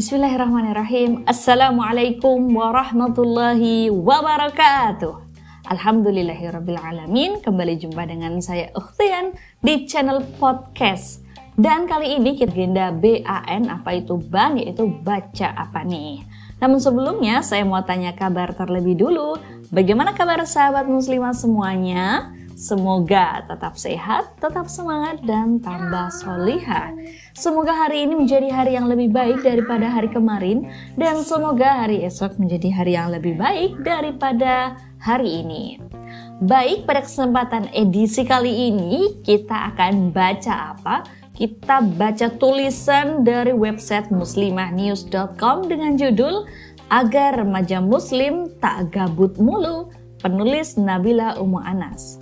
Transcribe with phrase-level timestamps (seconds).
[0.00, 1.28] Bismillahirrahmanirrahim.
[1.28, 5.12] Assalamualaikum warahmatullahi wabarakatuh.
[5.68, 11.20] Alhamdulillahirrabbilalamin Kembali jumpa dengan saya Ukhtian di channel podcast
[11.52, 16.24] Dan kali ini agenda BAN apa itu BAN yaitu baca apa nih
[16.64, 19.36] Namun sebelumnya saya mau tanya kabar terlebih dulu
[19.68, 22.32] Bagaimana kabar sahabat muslimah semuanya?
[22.60, 26.92] Semoga tetap sehat, tetap semangat, dan tambah solihah.
[27.32, 32.36] Semoga hari ini menjadi hari yang lebih baik daripada hari kemarin, dan semoga hari esok
[32.36, 35.80] menjadi hari yang lebih baik daripada hari ini.
[36.44, 41.08] Baik, pada kesempatan edisi kali ini kita akan baca apa?
[41.32, 46.44] Kita baca tulisan dari website muslimahnews.com dengan judul
[46.92, 49.88] Agar Remaja Muslim Tak Gabut Mulu,
[50.20, 52.19] penulis Nabila Umu Anas.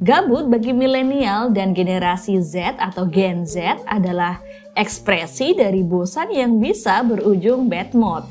[0.00, 4.40] Gabut bagi milenial dan generasi Z atau Gen Z adalah
[4.72, 8.24] ekspresi dari bosan yang bisa berujung bad mood.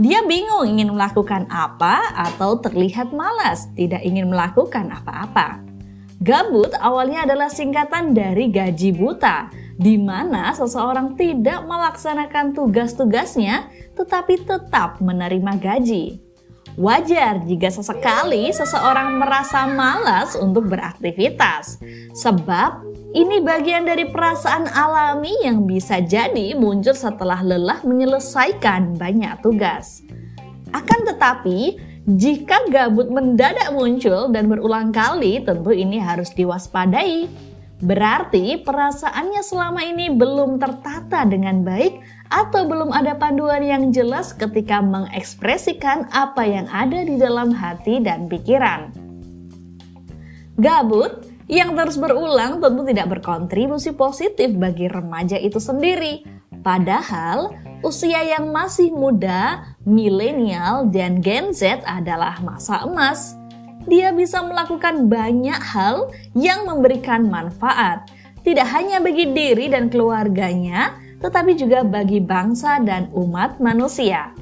[0.00, 5.60] Dia bingung ingin melakukan apa atau terlihat malas, tidak ingin melakukan apa-apa.
[6.24, 15.04] Gabut awalnya adalah singkatan dari gaji buta, di mana seseorang tidak melaksanakan tugas-tugasnya tetapi tetap
[15.04, 16.27] menerima gaji.
[16.78, 21.82] Wajar jika sesekali seseorang merasa malas untuk beraktivitas,
[22.14, 22.86] sebab
[23.18, 30.06] ini bagian dari perasaan alami yang bisa jadi muncul setelah lelah menyelesaikan banyak tugas.
[30.70, 31.82] Akan tetapi,
[32.14, 37.26] jika gabut mendadak muncul dan berulang kali, tentu ini harus diwaspadai
[37.78, 44.80] Berarti perasaannya selama ini belum tertata dengan baik atau belum ada panduan yang jelas ketika
[44.84, 48.92] mengekspresikan apa yang ada di dalam hati dan pikiran.
[50.60, 56.24] Gabut yang terus berulang tentu tidak berkontribusi positif bagi remaja itu sendiri.
[56.60, 63.38] Padahal usia yang masih muda, milenial, dan Gen Z adalah masa emas
[63.88, 68.04] dia bisa melakukan banyak hal yang memberikan manfaat,
[68.44, 74.34] tidak hanya bagi diri dan keluarganya, tetapi juga bagi bangsa dan umat manusia.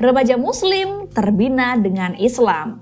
[0.00, 2.80] Remaja Muslim terbina dengan Islam.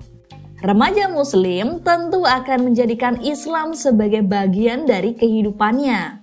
[0.61, 6.21] Remaja Muslim tentu akan menjadikan Islam sebagai bagian dari kehidupannya.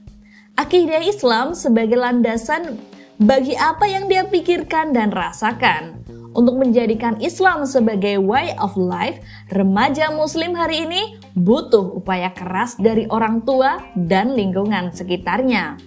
[0.59, 2.79] Akidah Islam sebagai landasan
[3.19, 6.03] bagi apa yang dia pikirkan dan rasakan.
[6.39, 9.19] Untuk menjadikan Islam sebagai way of life,
[9.51, 15.83] remaja muslim hari ini butuh upaya keras dari orang tua dan lingkungan sekitarnya.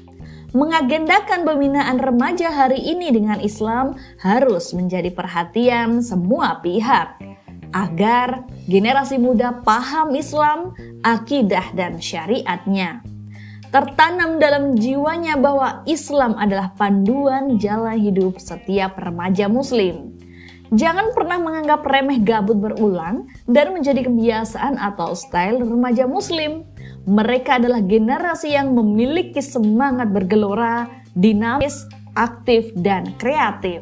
[0.51, 7.23] Mengagendakan pembinaan remaja hari ini dengan Islam harus menjadi perhatian semua pihak
[7.71, 10.75] agar generasi muda paham Islam,
[11.07, 12.99] akidah dan syariatnya.
[13.71, 20.19] Tertanam dalam jiwanya bahwa Islam adalah panduan jalan hidup setiap remaja muslim.
[20.75, 26.67] Jangan pernah menganggap remeh gabut berulang dan menjadi kebiasaan atau style remaja muslim.
[27.09, 30.85] Mereka adalah generasi yang memiliki semangat bergelora,
[31.17, 33.81] dinamis, aktif, dan kreatif.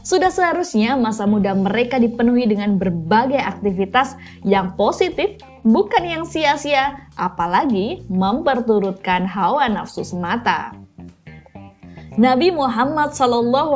[0.00, 8.02] Sudah seharusnya masa muda mereka dipenuhi dengan berbagai aktivitas yang positif, bukan yang sia-sia, apalagi
[8.08, 10.72] memperturutkan hawa nafsu semata.
[12.18, 13.70] Nabi Muhammad SAW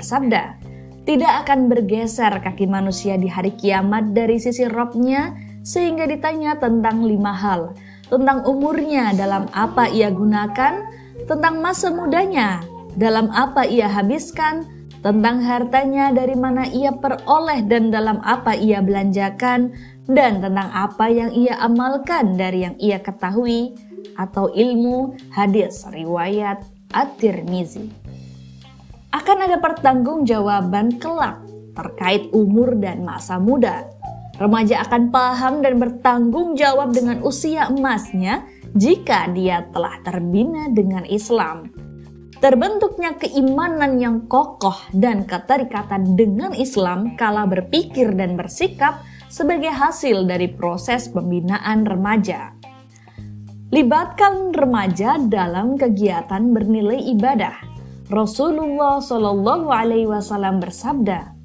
[0.00, 0.56] bersabda,
[1.04, 5.34] tidak akan bergeser kaki manusia di hari kiamat dari sisi robnya
[5.66, 7.74] sehingga ditanya tentang lima hal.
[8.10, 10.82] Tentang umurnya dalam apa ia gunakan,
[11.30, 12.58] tentang masa mudanya,
[12.98, 14.66] dalam apa ia habiskan,
[15.00, 19.70] tentang hartanya dari mana ia peroleh dan dalam apa ia belanjakan,
[20.10, 23.78] dan tentang apa yang ia amalkan dari yang ia ketahui
[24.18, 28.10] atau ilmu hadis riwayat At-Tirmizi
[29.10, 31.42] akan ada pertanggungjawaban kelak
[31.74, 33.86] terkait umur dan masa muda.
[34.40, 41.68] Remaja akan paham dan bertanggung jawab dengan usia emasnya jika dia telah terbina dengan Islam.
[42.40, 50.48] Terbentuknya keimanan yang kokoh dan keterikatan dengan Islam kala berpikir dan bersikap sebagai hasil dari
[50.48, 52.56] proses pembinaan remaja.
[53.70, 57.70] Libatkan remaja dalam kegiatan bernilai ibadah
[58.10, 61.39] Rasulullah Shallallahu Alaihi Wasallam bersabda,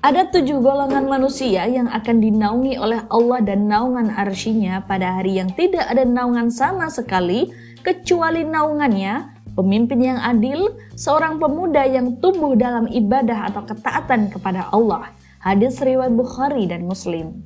[0.00, 5.52] ada tujuh golongan manusia yang akan dinaungi oleh Allah dan naungan arsyinya pada hari yang
[5.52, 7.52] tidak ada naungan sama sekali
[7.84, 15.12] kecuali naungannya pemimpin yang adil, seorang pemuda yang tumbuh dalam ibadah atau ketaatan kepada Allah.
[15.44, 17.44] Hadis riwayat Bukhari dan Muslim.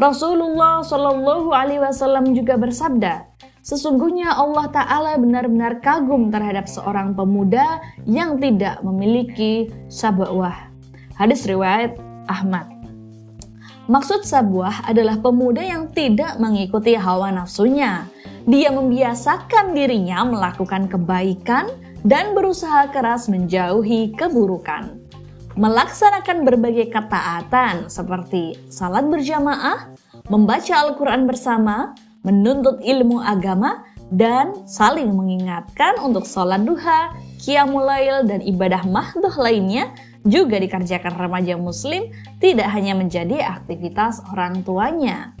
[0.00, 3.28] Rasulullah Shallallahu Alaihi Wasallam juga bersabda,
[3.62, 7.78] Sesungguhnya Allah Ta'ala benar-benar kagum terhadap seorang pemuda
[8.08, 10.71] yang tidak memiliki sabwah.
[11.22, 12.66] Hadis riwayat Ahmad.
[13.86, 18.10] Maksud sabwah adalah pemuda yang tidak mengikuti hawa nafsunya.
[18.42, 21.70] Dia membiasakan dirinya melakukan kebaikan
[22.02, 24.98] dan berusaha keras menjauhi keburukan.
[25.54, 29.94] Melaksanakan berbagai ketaatan seperti salat berjamaah,
[30.26, 31.94] membaca Al-Quran bersama,
[32.26, 37.86] menuntut ilmu agama, dan saling mengingatkan untuk sholat duha, qiyamul
[38.26, 39.86] dan ibadah mahdoh lainnya
[40.22, 45.34] juga dikerjakan remaja muslim tidak hanya menjadi aktivitas orang tuanya.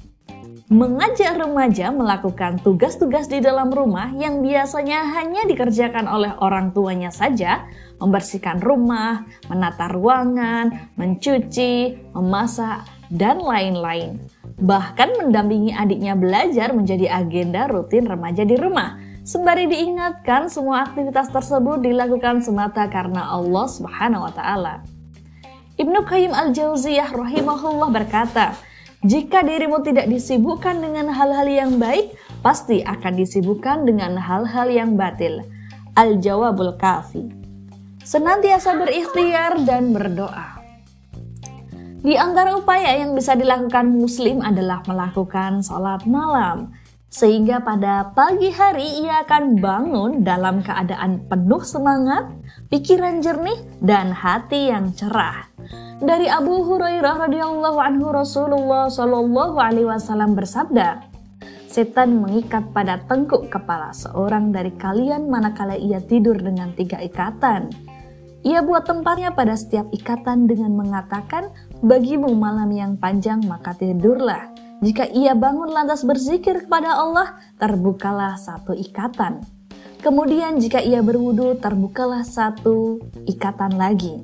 [0.72, 7.68] Mengajak remaja melakukan tugas-tugas di dalam rumah yang biasanya hanya dikerjakan oleh orang tuanya saja,
[8.00, 14.16] membersihkan rumah, menata ruangan, mencuci, memasak, dan lain-lain
[14.62, 18.94] bahkan mendampingi adiknya belajar menjadi agenda rutin remaja di rumah.
[19.22, 24.82] Sembari diingatkan semua aktivitas tersebut dilakukan semata karena Allah Subhanahu wa taala.
[25.78, 28.58] Ibnu Qayyim Al-Jauziyah rahimahullah berkata,
[29.06, 35.46] "Jika dirimu tidak disibukkan dengan hal-hal yang baik, pasti akan disibukkan dengan hal-hal yang batil."
[35.94, 37.22] Al-Jawabul Kafi.
[38.02, 40.58] Senantiasa berikhtiar dan berdoa.
[42.02, 46.74] Di antara upaya yang bisa dilakukan muslim adalah melakukan sholat malam.
[47.12, 52.32] Sehingga pada pagi hari ia akan bangun dalam keadaan penuh semangat,
[52.72, 55.44] pikiran jernih, dan hati yang cerah.
[56.00, 61.04] Dari Abu Hurairah radhiyallahu anhu Rasulullah shallallahu alaihi wasallam bersabda,
[61.68, 67.68] Setan mengikat pada tengkuk kepala seorang dari kalian manakala ia tidur dengan tiga ikatan.
[68.40, 71.52] Ia buat tempatnya pada setiap ikatan dengan mengatakan,
[71.84, 74.61] bagimu malam yang panjang maka tidurlah.
[74.82, 79.38] Jika ia bangun lantas berzikir kepada Allah, terbukalah satu ikatan.
[80.02, 82.98] Kemudian jika ia berwudu, terbukalah satu
[83.30, 84.18] ikatan lagi.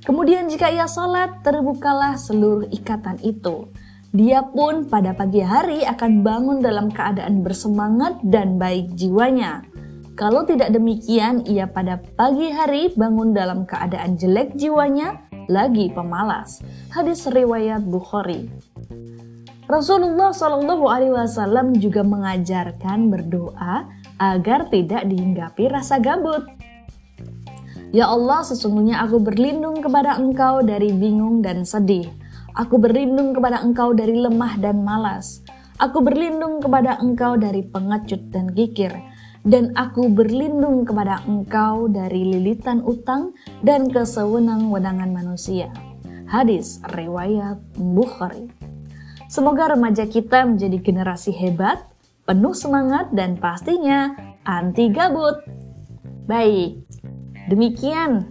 [0.00, 3.68] Kemudian jika ia sholat, terbukalah seluruh ikatan itu.
[4.16, 9.68] Dia pun pada pagi hari akan bangun dalam keadaan bersemangat dan baik jiwanya.
[10.16, 16.64] Kalau tidak demikian, ia pada pagi hari bangun dalam keadaan jelek jiwanya lagi pemalas.
[16.88, 18.69] Hadis riwayat Bukhari.
[19.70, 23.86] Rasulullah Shallallahu Alaihi Wasallam juga mengajarkan berdoa
[24.18, 26.42] agar tidak dihinggapi rasa gabut.
[27.94, 32.10] Ya Allah, sesungguhnya aku berlindung kepada Engkau dari bingung dan sedih.
[32.58, 35.46] Aku berlindung kepada Engkau dari lemah dan malas.
[35.78, 38.90] Aku berlindung kepada Engkau dari pengecut dan kikir
[39.46, 43.32] dan aku berlindung kepada engkau dari lilitan utang
[43.64, 45.72] dan kesewenang-wenangan manusia.
[46.28, 48.69] Hadis riwayat Bukhari.
[49.30, 51.86] Semoga remaja kita menjadi generasi hebat,
[52.26, 54.10] penuh semangat dan pastinya
[54.42, 55.46] anti gabut.
[56.26, 56.82] Baik,
[57.46, 58.26] demikian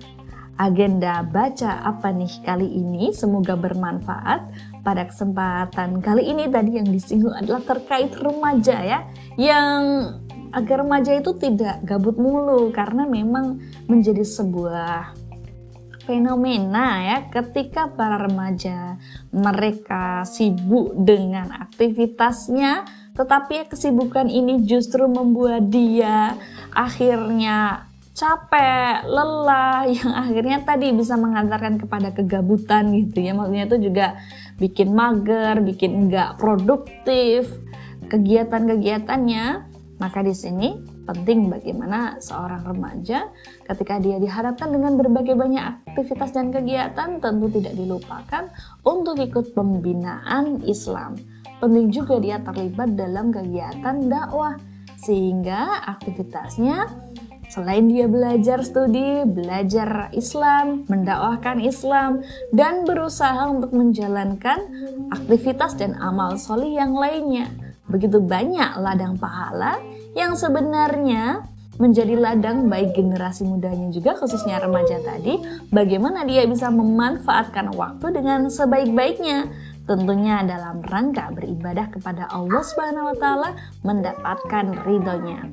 [0.59, 3.15] agenda baca apa nih kali ini.
[3.15, 4.51] Semoga bermanfaat.
[4.83, 8.99] Pada kesempatan kali ini tadi yang disinggung adalah terkait remaja ya,
[9.39, 10.03] yang
[10.51, 15.15] agar remaja itu tidak gabut mulu karena memang menjadi sebuah
[16.09, 18.97] fenomena ya ketika para remaja
[19.29, 26.33] mereka sibuk dengan aktivitasnya tetapi kesibukan ini justru membuat dia
[26.73, 27.89] akhirnya
[28.19, 33.31] capek, lelah yang akhirnya tadi bisa mengantarkan kepada kegabutan gitu ya.
[33.31, 34.07] Maksudnya itu juga
[34.59, 37.47] bikin mager, bikin enggak produktif
[38.11, 39.45] kegiatan-kegiatannya.
[39.99, 43.33] Maka di sini penting bagaimana seorang remaja
[43.65, 48.53] ketika dia dihadapkan dengan berbagai banyak aktivitas dan kegiatan tentu tidak dilupakan
[48.85, 51.17] untuk ikut pembinaan Islam.
[51.57, 54.53] Penting juga dia terlibat dalam kegiatan dakwah
[55.01, 57.09] sehingga aktivitasnya
[57.49, 62.21] Selain dia belajar studi, belajar Islam, mendakwahkan Islam,
[62.53, 64.69] dan berusaha untuk menjalankan
[65.09, 67.49] aktivitas dan amal solih yang lainnya
[67.89, 69.81] begitu banyak ladang pahala
[70.17, 71.45] yang sebenarnya
[71.79, 75.39] menjadi ladang baik generasi mudanya juga khususnya remaja tadi
[75.71, 79.47] bagaimana dia bisa memanfaatkan waktu dengan sebaik-baiknya
[79.89, 83.49] tentunya dalam rangka beribadah kepada Allah Subhanahu wa taala
[83.81, 85.49] mendapatkan ridhonya.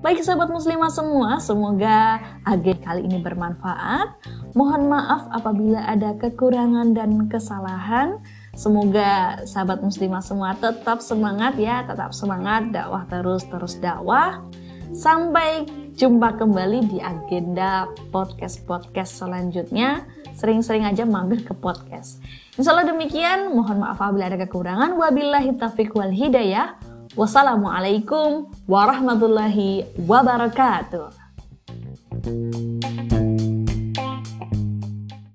[0.00, 4.20] Baik sahabat muslimah semua, semoga agenda kali ini bermanfaat.
[4.52, 8.20] Mohon maaf apabila ada kekurangan dan kesalahan.
[8.54, 14.46] Semoga sahabat muslimah semua tetap semangat ya, tetap semangat dakwah terus terus dakwah.
[14.94, 15.66] Sampai
[15.98, 20.06] jumpa kembali di agenda podcast-podcast selanjutnya.
[20.34, 22.18] Sering-sering aja mampir ke podcast.
[22.58, 23.54] Insya Allah demikian.
[23.54, 24.94] Mohon maaf apabila ada kekurangan.
[24.98, 26.78] Wabillahi taufiq wal hidayah.
[27.14, 31.10] Wassalamualaikum warahmatullahi wabarakatuh.